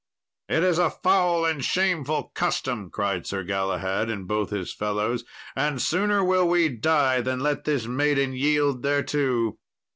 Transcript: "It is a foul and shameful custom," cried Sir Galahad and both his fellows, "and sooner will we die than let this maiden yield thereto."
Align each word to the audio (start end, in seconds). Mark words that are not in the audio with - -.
"It 0.49 0.63
is 0.63 0.79
a 0.79 0.89
foul 0.89 1.45
and 1.45 1.63
shameful 1.63 2.31
custom," 2.33 2.89
cried 2.89 3.27
Sir 3.27 3.43
Galahad 3.43 4.09
and 4.09 4.27
both 4.27 4.49
his 4.49 4.73
fellows, 4.73 5.23
"and 5.55 5.79
sooner 5.79 6.23
will 6.23 6.47
we 6.47 6.69
die 6.69 7.21
than 7.21 7.39
let 7.39 7.65
this 7.65 7.85
maiden 7.85 8.33
yield 8.33 8.81
thereto." 8.81 9.59